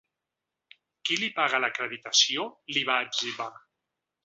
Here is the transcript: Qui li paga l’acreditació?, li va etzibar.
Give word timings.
Qui 1.09 1.17
li 1.23 1.29
paga 1.35 1.59
l’acreditació?, 1.65 2.49
li 2.79 2.85
va 2.91 2.99
etzibar. 3.09 3.51